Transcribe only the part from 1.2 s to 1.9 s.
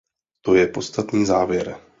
závěr.